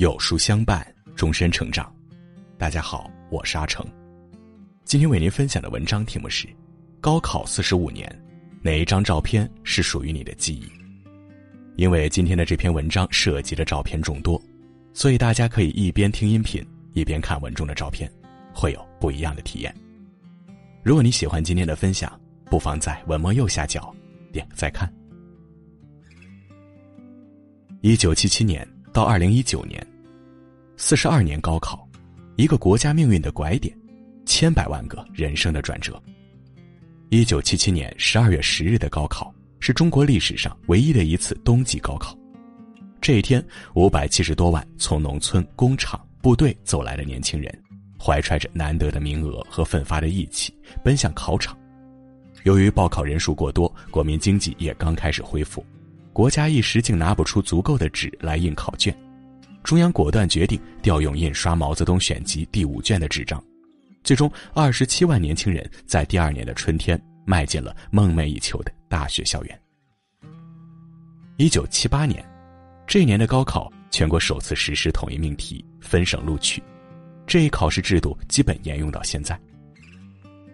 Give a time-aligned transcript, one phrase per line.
[0.00, 0.82] 有书相伴，
[1.14, 1.94] 终身成长。
[2.56, 3.84] 大家好，我是阿成。
[4.82, 6.48] 今天为您分享的文章题目是：
[7.02, 8.10] 高考四十五年，
[8.62, 10.72] 哪一张照片是属于你的记忆？
[11.76, 14.40] 因为今天的这篇文章涉及的照片众多，
[14.94, 18.10] 所以大家可以一边听音频，一边看文中的照片，
[18.54, 19.74] 会有不一样的体验。
[20.82, 23.94] 如果你喜欢今天的分享，不妨在文末右下角
[24.32, 24.90] 点个再看。
[27.82, 29.84] 一九七七年到二零一九年。
[30.76, 31.86] 四十二年高考，
[32.36, 33.76] 一个国家命运的拐点，
[34.24, 36.02] 千百万个人生的转折。
[37.10, 42.16] 一九七七年十二月十日的高考，是中国历史上唯一的一次冬季高考。
[43.00, 47.62] 这一天，五百七十多万从农村、工厂、部队走来的年轻人，
[47.98, 51.56] 怀揣着难得的名额和奋发的义气，奔向考场。
[52.44, 55.62] 由于报考人数过多，国民经济也刚开始恢复，
[56.12, 58.96] 国家一时竟拿不出足够的纸来印考卷。
[59.62, 63.42] 中央果断决定调用印刷《毛泽东选集》第五卷的纸张，
[64.02, 69.60] 最终二十七万年轻人在第二年的春天迈进了梦寐以求的大学校园。
[71.36, 72.24] 一九七八年，
[72.86, 76.62] 这一年的高考全国首次实施统一命题，分省录取，
[77.26, 79.38] 这一考试制度基本沿用到现在。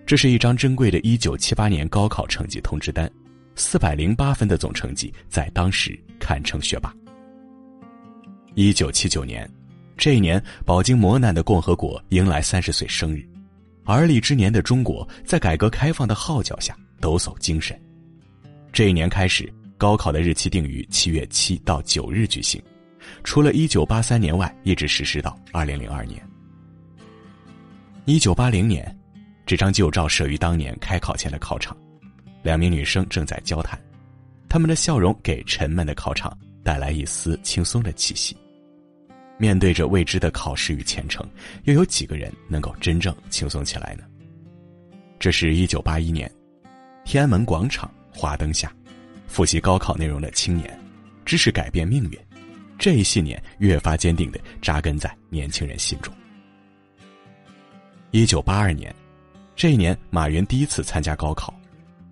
[0.05, 3.11] 这是一张珍贵的1978年高考成绩通知单，
[3.57, 6.95] 四百零八分的总成绩在当时堪称学霸。
[8.55, 9.51] 一九七九年，
[9.97, 13.27] 这一年饱经磨难的共和国迎来三十岁生日，
[13.85, 17.79] 而立之年的中国在改革开放的号角下抖擞精神。
[18.73, 22.63] 这一年开始，高考的日期定于七月七到九日举行，
[23.25, 26.23] 除了一九八三年外，一直实施到二零零二年。
[28.05, 28.97] 一九八零年，
[29.47, 31.77] 这张旧照摄于当年开考前的考场，
[32.47, 33.77] 两名女生正在交谈，
[34.49, 38.37] 她们的笑容给沉闷的考场带来一丝轻松的气息。
[39.37, 41.29] 面对着未知的考试与前程，
[41.65, 44.05] 又有几个人能够真正轻松起来呢？
[45.19, 46.31] 这是一九八一年，
[47.05, 48.73] 天安门广场花灯下，
[49.27, 50.79] 复习高考内容的青年，
[51.25, 52.19] 知识改变命运，
[52.79, 56.15] 这一信念越发坚定的扎根在年轻人心中。
[58.13, 58.95] 一九八二年，
[59.57, 61.53] 这一年马云第一次参加高考，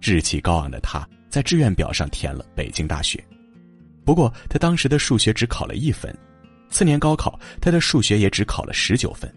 [0.04, 3.24] 志气高昂的他在志愿表上填了北京大学，
[4.04, 6.14] 不过他当时的数学只考了一分。
[6.68, 9.34] 次年高考，他的数学也只考了十九分，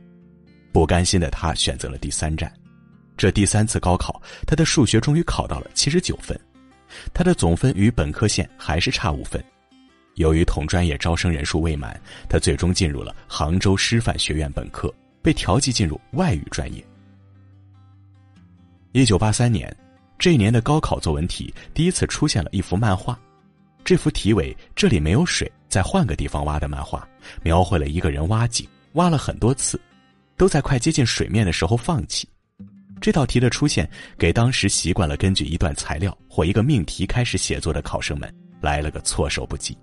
[0.74, 2.52] 不甘心的他选择了第三站。
[3.16, 6.38] 这第三次高考，他的数学终于考到了七十九分，
[7.14, 9.42] 他的总分与本科线还是差五分。
[10.16, 11.98] 由于同专业招生人数未满，
[12.28, 16.86] 他最终进入了杭州师范学院本科，被调剂进入外语专业。
[18.92, 19.74] 一九八三年，
[20.20, 23.18] 这一年的高考作文题第一次出现了一幅漫画，
[23.84, 25.52] 这幅题为“这里没有水”。
[25.70, 27.06] 在换个地方挖的漫画，
[27.44, 29.80] 描绘了一个人挖井，挖了很多次，
[30.38, 32.28] 都在快接近水面的时候放弃。
[33.02, 39.78] 这道题的出现，给当时习惯了根据一段材料或一个命题开始写作的考生们来了个措手不及。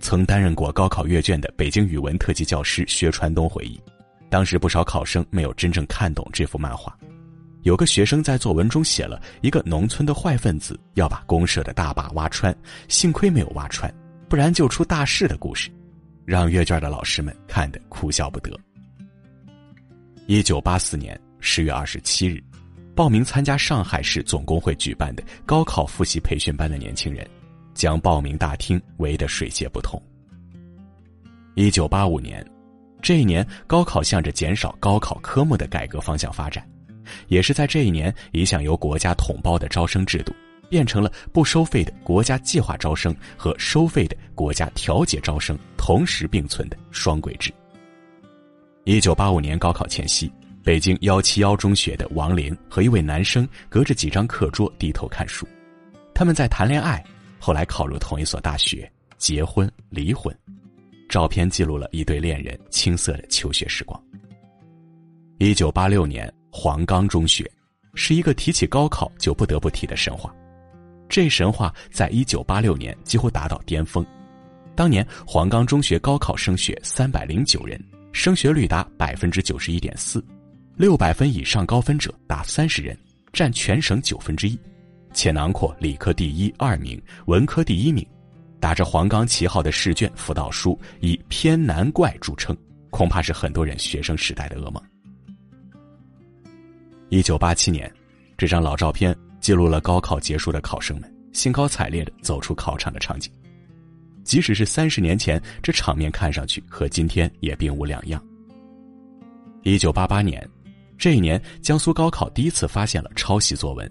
[0.00, 3.80] 曾担任过高考阅卷的北京语文特级教师薛传东回忆，
[4.28, 6.94] 当时不少考生没有真正看懂这幅漫画。
[7.62, 12.56] 有个学生在作文中写了一个农村的坏分子要把公社的大坝挖穿，
[12.88, 13.92] 幸亏没有挖穿。
[14.28, 15.70] 不然就出大事的故事，
[16.24, 18.50] 让阅卷的老师们看得哭笑不得。
[20.26, 22.42] 一九八四年十月二十七日，
[22.94, 27.26] 报名参加上海市总工会举办的高考复习培训班的年轻人，
[27.74, 30.00] 将报名大厅围得水泄不通。
[31.54, 32.46] 一九八五年，
[33.00, 36.68] 这一年高考向着减少高考科目的改革方向发展，
[37.28, 40.34] 也是在这一年，一项由国家统包的招生制度。
[40.70, 47.50] 变成了不收费的国家计划招生和收费的国家调节招生同时并存的双轨制。
[48.84, 50.30] 一九八五年高考前夕，
[50.62, 55.48] 北京幺七幺中学的王林和一位男生隔着几张课桌低头看书，
[56.14, 57.02] 他们在谈恋爱，
[57.38, 60.36] 后来考入同一所大学，结婚离婚，
[61.08, 63.98] 照片记录了一对恋人青涩的求学时光。
[65.38, 67.48] 一九八六年黄冈中学，
[67.94, 70.34] 是一个提起高考就不得不提的神话。
[71.08, 74.04] 这神话在一九八六年几乎达到巅峰，
[74.74, 80.20] 当年黄冈中学高考升学三百零九人，升学率达百分之九十一点四，
[80.74, 82.98] 六百分以上高分者达三十人，
[83.32, 84.58] 占全省九分之一，
[85.14, 88.04] 且囊括理科第一二名、文科第一名。
[88.58, 92.56] 打着黄冈旗号的试卷辅导书以偏难怪著称，
[92.90, 94.82] 恐怕是很多人学生时代的噩梦。
[97.10, 97.90] 一九八七年，
[98.36, 99.16] 这张老照片。
[99.40, 103.32] 记录了高考结束的考生们兴高采烈的走出考场的场景，
[104.24, 108.22] 即使是三十年前，这场面看上去和今天也并无两样。
[109.62, 110.46] 一九八八年，
[110.98, 113.90] 这一年江苏高考第一次发现了抄袭作文。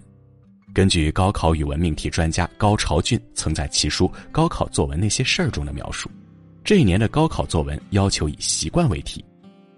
[0.74, 6.10] 根据高考语文命题专家高朝俊曾在其书《高考作文那些事儿》中的描述，
[6.62, 9.24] 这一年的高考作文要求以习惯为题，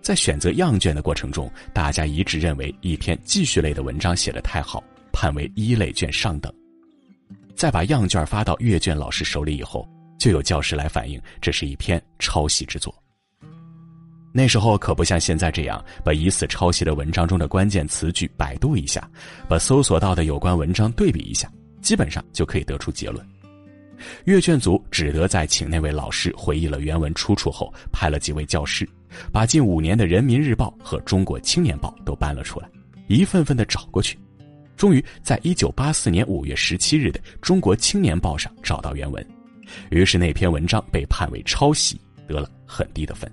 [0.01, 4.83] 在选择样卷的过程中，大家一致认为一篇记叙类的文章写得太好，
[5.13, 6.53] 判为一类卷上等。
[7.55, 9.89] 在把样卷发到阅卷老师手里以后。
[10.19, 12.95] 就有教师来反映，这是一篇抄袭之作。
[14.35, 19.11] 那时候可不像现在这样，把疑似抄袭的文章中的关键词句百度一下，
[19.49, 21.51] 把搜索到的有关文章对比一下，
[21.81, 23.27] 基本上就可以得出结论。
[24.25, 28.87] 阅卷组只得在请那位老师回忆了原文出处后，派了几位教师，
[29.33, 32.69] 把近五年的《人民日报》和《中国青年报》都搬了出来，
[33.09, 34.19] 一份份的找过去，
[34.77, 39.25] 终于在一九八四年五月十七日的《中国青年报》上找到原文。
[39.91, 43.31] 于是那篇文章被判为抄袭，得了很低的分。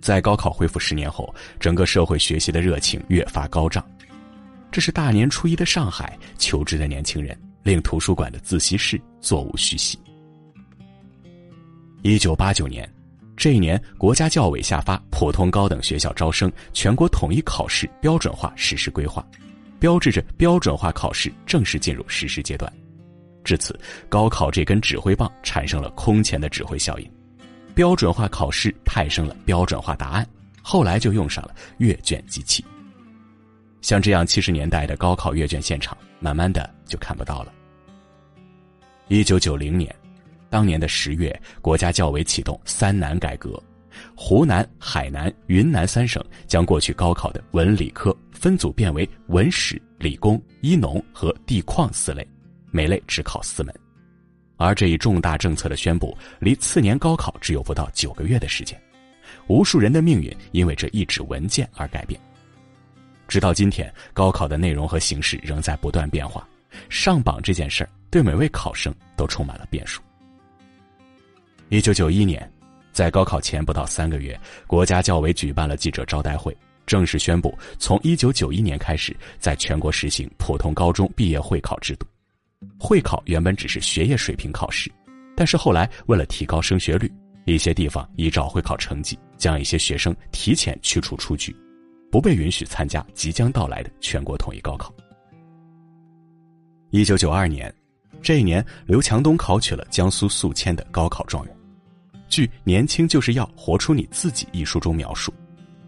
[0.00, 3.84] 在高考恢复十年后，整个社会学习的热情越发高涨。
[4.72, 9.98] 这是大年初一的上海，求职的年轻人令图书馆的自习室座无虚席。
[12.02, 12.90] 一九八九年，
[13.40, 19.26] 这一年国家教委下发普通高等学校招生全国统一考试标准化实施规划，
[19.78, 22.70] 标志着标准化考试正式进入实施阶段。
[23.42, 27.10] 至此，高考这根指挥棒产生了空前的指挥效应，
[27.74, 30.28] 标准化考试派生了标准化答案，
[30.60, 32.62] 后来就用上了阅卷机器。
[33.80, 37.50] 像这样七十年代的高考阅卷现场，慢慢的就看不到了。
[39.08, 39.96] 一九九零年，
[40.50, 43.62] 当年的十月，国家教委启动“三难”改革，
[44.16, 52.26] 湖南、海南、云南三省将过去高考的文理科分组变为文史、理工、医农和地矿四类。
[52.72, 53.74] 每类只考四门，
[54.56, 58.80] 而这一重大政策的宣布，离次年高考只有不到九个月的时间，
[59.48, 62.20] 无数人的命运因为这一纸文件而改变。
[63.26, 66.48] 直到今天，高考的内容和形式仍在不断变化，
[66.88, 70.00] 上榜这件事儿对每位考生都充满了变数。
[71.70, 72.52] 一九九一年，
[72.90, 82.04] 在高考前不到三个月，国家教委举办了记者招待会，正式宣布从一九九一年开始，在全国实行普通高中毕业会考制度。
[82.76, 84.90] 会考原本只是学业水平考试，
[85.36, 87.08] 但是后来为了提高升学率，
[87.44, 91.54] 一些地方依照会考成绩将一些学生提前驱逐出局，
[92.10, 94.92] 不被允许参加即将到来的全国统一高考。
[96.90, 97.72] 一九九二年，
[98.20, 101.56] 这一年，刘强东考取了江苏宿迁的高考状元。
[102.30, 105.34] 据《年轻就是要活出你自己》一书中描述，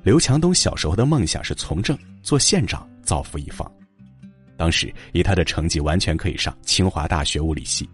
[0.03, 3.71] 刘强东小时候的梦想是从政，做县长，造福一方。
[4.57, 7.89] 当时以他的成绩完全可以上清华大学物理系，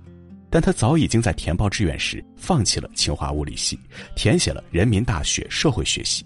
[0.49, 3.79] 但他早已经在填报志愿时放弃了清华物理系，
[4.17, 6.25] 填写了人民大学社会学系。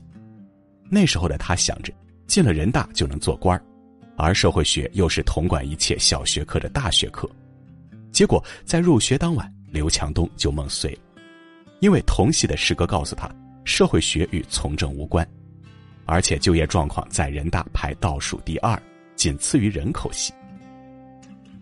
[0.88, 1.92] 那时候的他想着
[2.28, 3.60] 进了人大就能做官
[4.16, 7.28] 而社会学又是统管一切小学科的大学科。
[8.12, 10.98] 结果在入学当晚，刘强东就梦碎了，
[11.82, 13.28] 因为同系的师哥告诉他，
[13.64, 15.28] 社会学与从政无关，
[16.06, 18.80] 而且就业状况在人大排倒数第二。
[19.16, 20.32] 仅次于人口系。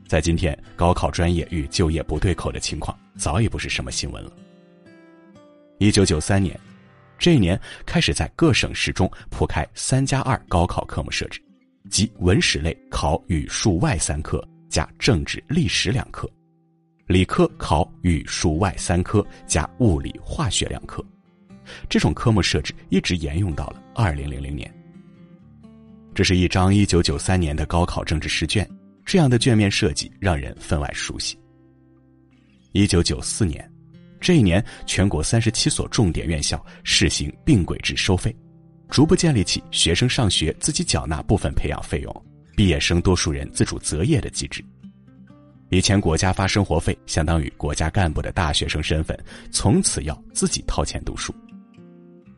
[0.06, 4.30] 在今天，高考专业与就业不对口的情况早已不是什么新闻了。
[5.78, 6.58] 一九九三年，
[7.18, 11.42] 这一年开始在各省市中铺开“三加二”高考科目设置，
[11.90, 16.30] 即文史类考语数外三科加政治历史两科，
[17.10, 21.04] 理科考语数外三科加物理化学两科。
[21.88, 24.72] 这种科目设置一直沿用到了二零零零年。
[26.14, 28.64] 这是一张一九九三年的高考政治试卷，
[29.04, 31.36] 这样的卷面设计让人分外熟悉。
[32.70, 33.68] 一九九四年，
[34.20, 38.32] 这一年全国三十七所重点院校试行并轨制收费，
[38.88, 42.24] 逐步建立起学生上学自己缴纳部分培养费用，
[42.56, 44.64] 毕业生多数人自主择业的机制。
[45.70, 49.16] 以前国家发生活费，相当于国家干部的大学生身份，
[49.52, 51.32] 从此要自己掏钱读书。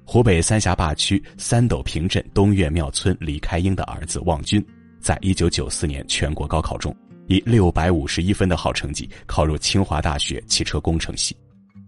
[0.04, 4.62] 湖北三峡坝区三斗坪镇东岳庙村李开英的儿子望军，
[5.00, 6.94] 在一九九四年全国高考中，
[7.26, 11.34] 以六百五十一分的好成绩考入清华大学汽车工程系，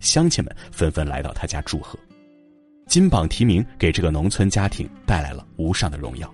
[0.01, 1.99] 乡亲们纷纷来到他家祝贺，
[2.87, 6.33] 金榜题名给这个农村家庭带来了无上的荣耀。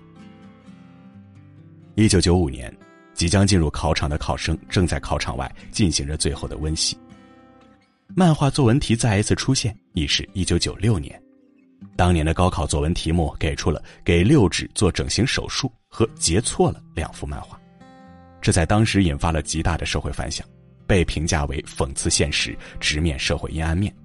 [1.95, 2.73] 一九九五年，
[3.21, 6.97] 即将进入考场的考生正在考场外进行着最后的温习。
[8.15, 11.21] 漫画作文题再一次出现，已是一九九六年。
[11.95, 17.61] 当年的高考作文题目给出了给六指做整形手术和截错了两幅漫画，
[18.41, 20.43] 这在当时引发了极大的社会反响，
[20.87, 23.95] 被评价为讽刺现实、直面社会阴暗面，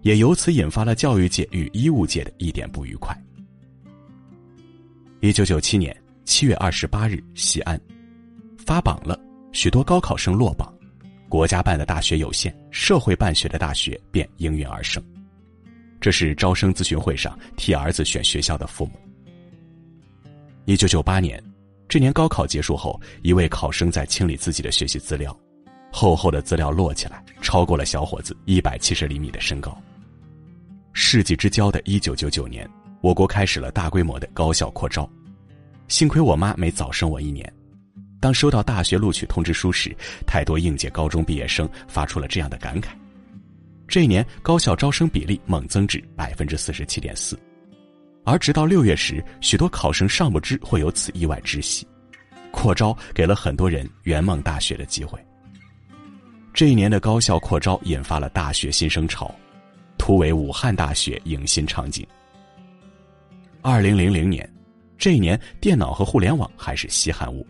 [0.00, 3.14] 也由此引发了教育界与医务界的一点不愉快。
[5.20, 5.94] 一九九七年
[6.24, 7.78] 七月二十八日，西安
[8.66, 9.18] 发榜了，
[9.52, 10.72] 许多高考生落榜，
[11.28, 15.02] 国家办的大学有限，社会办学的大学便应运而生。
[16.00, 18.92] 这是招生咨询会上替儿子选学校的父母。
[20.64, 21.42] 一九九八年，
[21.88, 25.36] 这年高考结束后，一位考生在清理自己的学习资料，
[25.92, 29.76] 厚厚的资料摞起来，超过了小伙子一百七十厘米的身高。
[30.94, 32.68] 世纪之交的一九九九年。
[33.00, 35.06] 我国开始了大规模的高校扩招，
[35.88, 37.52] 幸亏我妈没早生我一年。
[38.24, 39.94] 当收到大学录取通知书时，
[40.26, 42.86] 太多应届高中毕业生发出了这样的感慨：
[43.86, 47.38] 这一年高校招生比例猛增至百分之四十七点四，
[48.24, 51.86] 而直到六月时，许多考生尚不知会有此意外之喜。
[52.50, 55.22] 扩招给了很多人圆梦大学的机会。
[56.54, 59.34] 这一年的高校扩招引发了大学新生潮，
[59.98, 62.06] 突围武汉大学迎新场景。
[63.60, 64.50] 二零零零年，
[64.96, 67.46] 这一年电脑和互联网还是稀罕物。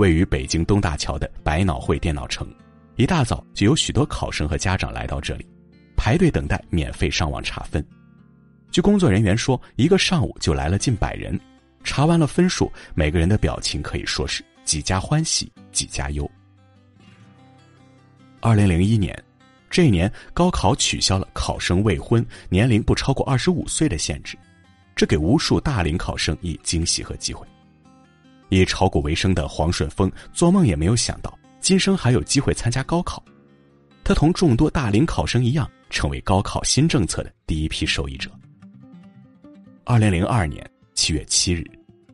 [0.00, 2.48] 位于北京东大桥的百脑汇电脑城，
[2.96, 5.46] 一大早就有许多考生和家长来到这里，
[5.94, 7.86] 排队等待免费上网查分。
[8.70, 11.38] 据工作人员说，一个上午就来了近百人，
[11.84, 16.28] 查完了分数，每个人的表情可以说是几家欢喜几家忧。
[18.40, 19.14] 二零零一年，
[19.68, 24.34] 这一年高考取消了考生未婚年龄不超过二十五岁的限制。
[24.96, 27.46] 这给无数大龄考生以惊喜和机会。
[28.50, 33.24] 以炒股为生的黄顺峰做梦也没有想到，今生还有机会参加高考。
[34.04, 38.30] 他同众多大龄考生一样，成为高考新政策的第一批受益者。
[39.84, 41.64] 二零零二年七月七日，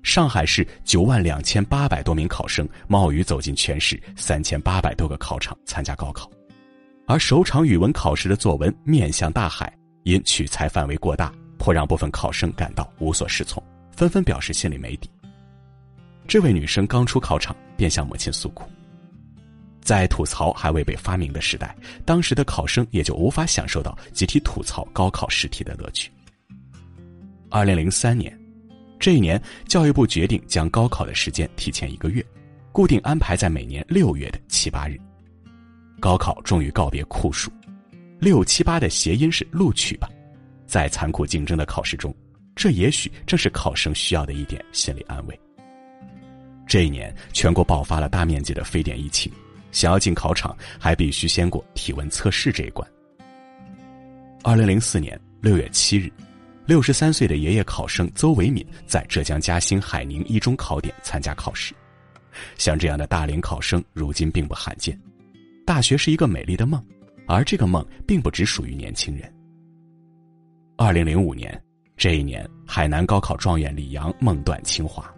[0.02, 6.31] 上海市九万两千八百多名考生冒雨走进全市三千八百多个考场参加高考，
[7.07, 9.66] 而首场语文考试的作文《面向大海》
[10.05, 11.33] 因取材范围过大。
[11.59, 15.11] 颇让部分考生感到无所适从，纷纷表示心里没底。
[16.26, 18.68] 这位女生刚出考场便向母亲诉苦。
[19.80, 26.11] 在吐槽还未被发明的时代，当时的考生也就无法享受到集体吐槽高考试题的乐趣。
[27.49, 28.37] 二零零三年，
[28.99, 32.25] 这一年，教育部决定将高考的时间提前一个月，
[32.73, 34.99] 固定安排在每年六月的七八日。
[36.00, 37.49] 高考终于告别酷暑，
[38.18, 40.11] 六七八的谐音是录取吧。
[40.66, 42.12] 在残酷竞争的考试中，
[42.56, 45.40] 这也许正是考生需要的一点心理安慰。
[46.67, 49.33] 这一年，全国爆发了大面积的非典疫情，
[49.71, 52.87] 想要进考场，还必须先过体温测试这一关。
[54.43, 56.11] 二零零四年六月七日，
[56.67, 61.73] 六十三岁的爷爷考生邹维敏在浙江嘉兴海宁一中考点参加考试。
[62.59, 64.99] 像这样的大龄考生，如今并不罕见。
[65.65, 66.85] 大学是一个美丽的梦，
[67.27, 69.33] 而这个梦并不只属于年轻人。
[70.77, 71.61] 二零零五年，
[71.97, 75.11] 这一年，海南高考状元李阳梦断清华，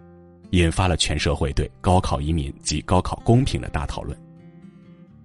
[0.50, 4.16] 引发了全社会对高考移民及高考公平的大讨论。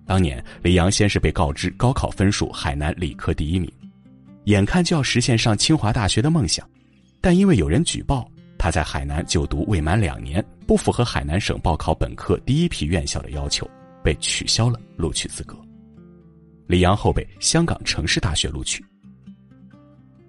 [0.05, 3.71] 当年，李阳先是被告知高考分数海南理科第一名，
[4.45, 6.69] 眼看就要实现上清华大学的梦想，
[7.21, 13.69] 但因为有人举报他在海南就读未满两年，不符合海南省报考本科第一批院校的要求，
[14.03, 15.57] 被取消了录取资格。
[16.67, 18.83] 李阳后被香港城市大学录取。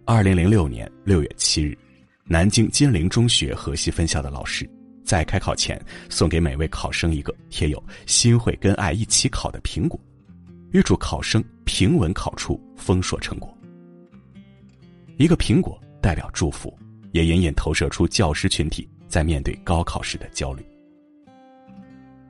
[0.04, 1.76] 二零零六年六月七日，
[2.24, 4.68] 南京金陵中学河西分校的老师
[5.04, 10.00] 在开考前送给每位考生一个贴有“心会跟爱一起考”的苹果，
[10.72, 13.56] 预祝考生平稳考出丰硕成果。
[15.16, 16.76] 一个苹果代表祝福，
[17.12, 20.64] 也隐隐投射出教师群体在面对高考时的焦虑。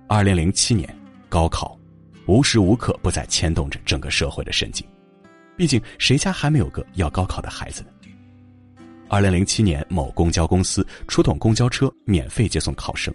[0.06, 0.94] 二零零七年，
[1.30, 1.78] 高考
[2.26, 4.86] 无时无刻不在牵动着整个社会的神经。
[5.56, 7.88] 毕竟，谁家还没有个要高考的孩子呢？
[9.14, 13.14] 二零零七年，某公交公司出动公交车免费接送考生，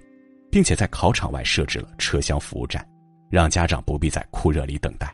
[0.50, 2.88] 并且在考场外设置了车厢服务站，
[3.30, 5.14] 让家长不必在酷热里等待，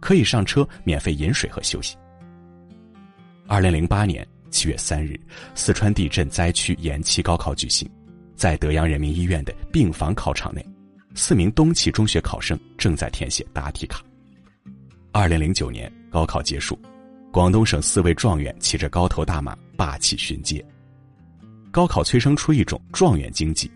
[0.00, 1.96] 可以上车免费饮水和休息。
[3.46, 5.16] 二零零八年七月三日，
[5.54, 7.88] 四川地震灾区延期高考举行，
[8.34, 10.66] 在德阳人民医院的病房考场内，
[11.14, 14.02] 四名东汽中学考生正在填写答题卡。
[15.12, 15.88] 二零零九年。
[16.10, 16.76] 高考结束，
[17.32, 20.64] 广东省四位状元骑着高头大马霸气巡街。
[21.70, 23.70] 高考催生出一种状元经济，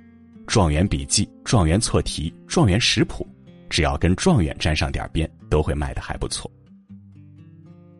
[0.45, 3.25] 状元笔记、状元错题、状元食谱，
[3.71, 6.51] 只要跟状元沾上点边，都会卖的还不错。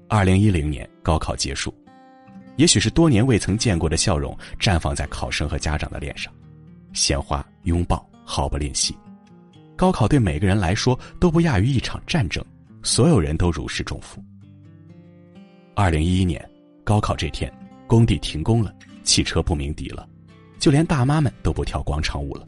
[0.09, 1.73] 二零一零年高考结束，
[2.57, 6.33] 也许是多年未曾见过的笑容绽放在考生和家长的脸上，
[6.93, 8.93] 鲜花拥抱毫不吝惜。
[9.77, 12.45] 高考对每个人来说都不亚于一场战争，
[12.83, 14.21] 所有人都如释重负。
[15.77, 16.49] 二零一一年，
[16.85, 17.53] 高考这天，
[17.89, 20.09] 工地停工了，汽车不鸣笛了，
[20.61, 22.47] 就连大妈们都不跳广场舞了，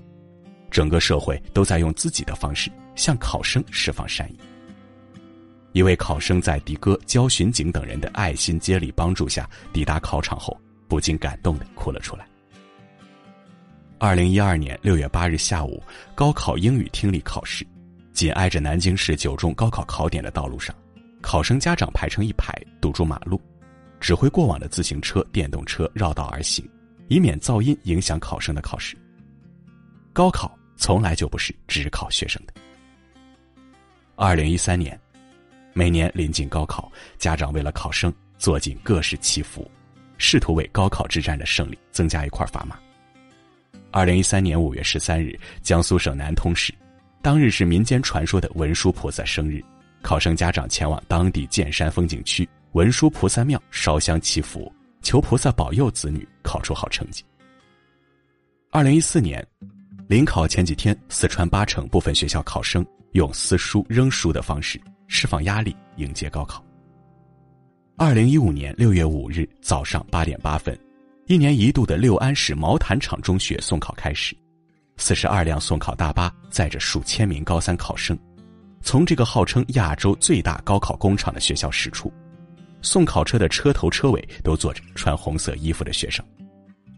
[0.70, 4.38] 整个社会都在用自己的方式向考生释放善意。
[5.72, 10.56] 一位考生在的哥、焦巡警等人的爱心接力帮助下抵达考场后，
[10.86, 12.24] 不禁感动的哭了出来。
[13.98, 15.82] 二零一二年六月八日下午，
[16.14, 17.66] 高考英语听力考试，
[18.12, 20.72] 紧挨着南京市九中高考考点的道路上。
[21.26, 23.42] 考生家长排成一排堵住马路，
[23.98, 26.64] 指挥过往的自行车、电动车绕道而行，
[27.08, 28.96] 以免噪音影响考生的考试。
[30.12, 32.54] 高考从来就不是只考学生的。
[34.14, 34.96] 二零一三年，
[35.72, 39.68] 每年临近高考，家长为了考生做尽各式祈福，
[40.18, 42.78] 试图为高考之战的胜利增加一块砝码。
[43.90, 46.72] 二零一三年五月十三日，江苏省南通市，
[47.20, 49.60] 当日是民间传说的文殊菩萨生日。
[50.06, 54.72] 考生家长前往当地剑山风景区文殊菩萨庙烧香祈福，
[55.02, 57.24] 求菩萨保佑子女考出好成绩。
[58.70, 59.44] 二零一四年，
[60.06, 66.64] 临考前几天，四川八成部分学校考生用撕书扔书的方式释放压力，迎接高考。
[67.96, 70.78] 二零一五年六月五日早上八点八分，
[71.26, 74.36] 一年一度的六安市毛坦厂中学送考开始，
[74.98, 78.16] 四十二辆送考大巴载着数千名高三考生。
[78.86, 82.10] 从这个号称亚洲最大高考工厂的学校驶出，
[82.82, 86.24] 送考车的车头车尾都坐着穿红色衣服的学生，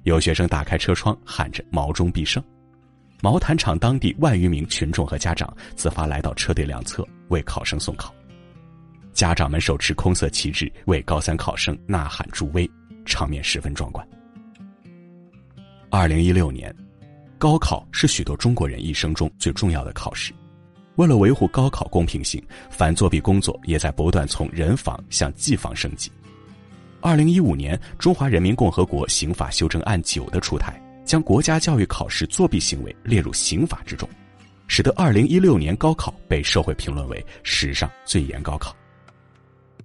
[0.02, 2.44] 有学生打开车窗喊着“毛中必胜”。
[3.22, 8.14] 毛坦厂当地万余名群众和家长自发来到车队两侧为考生送考，
[9.14, 12.70] 家长们手持空色旗帜为高三考生呐喊助威，
[13.06, 14.06] 场面十分壮观。
[15.88, 16.72] 二零一六年，
[17.38, 20.34] 高考是许多中国人一生中最重要的考试。
[20.98, 26.10] 为了维护高考公平性，反作弊工作也在不断从人防向技防升级。
[27.00, 34.08] 二零一五年，《中华人民共和国刑法修正案九》的出台，将国家教育考试作弊行为列入刑法之中，
[34.66, 38.74] 使得二零一六年高考被社会评论为史上最严高考。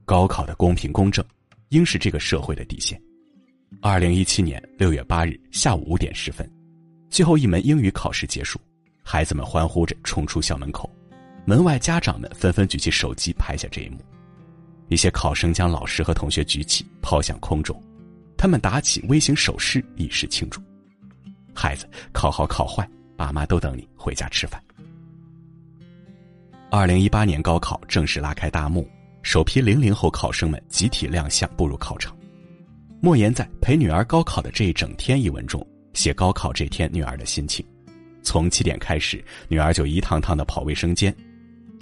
[0.05, 1.23] 高考的公平公正，
[1.69, 2.99] 应是这个社会的底线。
[3.83, 6.51] 二零一七年六月八日下午五点十分，
[7.07, 8.59] 最后一门英语考试结束，
[9.03, 10.89] 孩子们欢呼着冲出校门口。
[11.45, 13.97] 门外家长们纷纷举起手机拍下这一幕，
[14.87, 17.81] 一些考生将老师和同学举起抛向空中，
[18.37, 20.61] 他们打起微型手势以示庆祝。
[21.53, 24.61] 孩子考好考坏，爸妈都等你回家吃饭。
[26.69, 28.89] 二零一八年高考正式拉开大幕，
[29.21, 32.15] 首批零零后考生们集体亮相步入考场。
[33.01, 37.65] 莫言在《陪女儿高考的这一整天》一文中写高考这天女儿的心情，
[38.23, 41.13] 从七点开始，女儿就一趟趟的跑卫生间。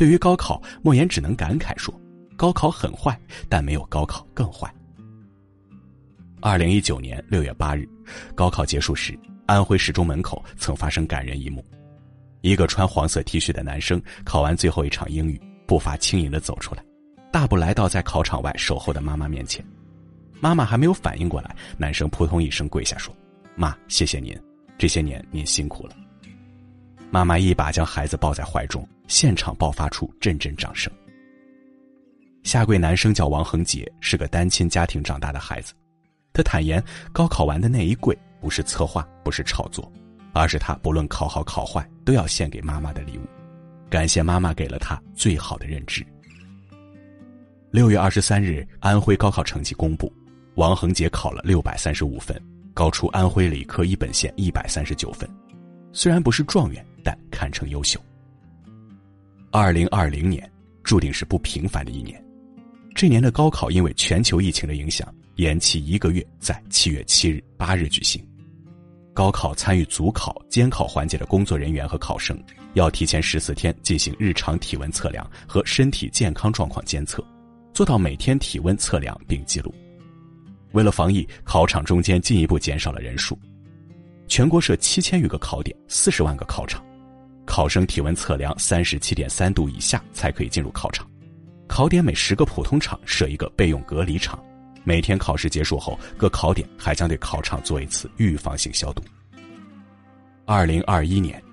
[0.01, 1.93] 对于高考，莫言只能感慨说
[2.35, 3.15] ：“高考很坏，
[3.47, 4.67] 但没有高考更坏。”
[6.41, 7.87] 二零一九年六月八日，
[8.33, 11.63] 高考结束时，安徽十中门口曾发生感人一幕：
[12.41, 16.83] 一个穿黄色 T 恤的男生考完最后一场英语，步伐轻盈的走出来，
[17.31, 19.63] 大步来到在考场外守候的妈妈面前。
[20.39, 23.15] 妈妈还没有反应过来，男生扑通一声跪下说
[23.53, 24.35] ：“妈，谢谢您，
[24.79, 25.95] 这些年您辛苦了。”
[27.11, 28.87] 妈妈一把将孩子抱在怀中。
[29.07, 30.89] 现场爆发出阵阵掌声。
[32.43, 35.73] 下跪男生叫王恒杰，是个单亲家庭长大的孩子。
[36.31, 39.91] 他坦言，高考完的那一跪不是策划，不是炒作，
[40.31, 43.23] 而是他不论考好考坏都要献给妈妈的礼物，
[43.89, 46.05] 感谢妈妈给了他最好的认知。
[47.69, 50.09] 六月二十三日，安徽高考成绩公布，
[50.55, 52.41] 王恒杰考了六百三十五分，
[52.73, 55.29] 高出安徽理科一本线一百三十九分。
[55.91, 57.99] 虽然不是状元，但堪称优秀。
[59.51, 60.49] 二零二零年
[60.83, 62.23] 注定是不平凡的一年，
[62.95, 68.25] 这年的高考因为全球疫情的影响，延期一个月，在七月七日、八日举行。
[69.13, 72.41] 高考参与组考、监考环节的工作人员和考生，
[72.75, 77.21] 要提前十四天进行日常体温测量和身体健康状况监测，
[77.73, 79.73] 做到每天体温测量并记录。
[80.71, 83.37] 为了防疫，考场中间进一步减少了人数，
[84.29, 86.81] 全国设七千余个考点，四十万个考场。
[87.51, 91.05] 考生体温测量三十七点三度以下才可以进入考场，
[91.67, 94.41] 考点每十个普通场设一个备用隔离场，
[94.85, 99.03] 每天考试结束后，各考点还将对考场做一次预防性消毒。
[100.45, 101.43] 二零二一年，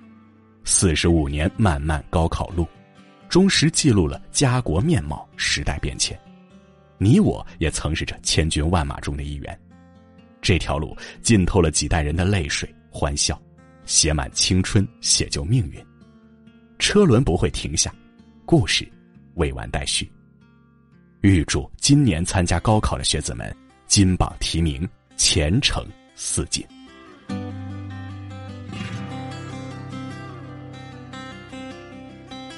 [0.63, 2.65] 四十五年漫漫高考路，
[3.27, 6.17] 忠实记录了家国面貌时代变迁，
[6.97, 9.59] 你我也曾是这千军万马中的一员，
[10.41, 13.37] 这条路浸透了几代人的泪水欢笑，
[13.83, 15.88] 写满青春，写就命运。
[16.79, 17.93] 车轮不会停下，
[18.45, 18.87] 故事
[19.35, 20.09] 未完待续。
[21.21, 23.53] 预祝今年参加高考的学子们
[23.85, 24.87] 金榜题名，
[25.17, 26.65] 前程似锦。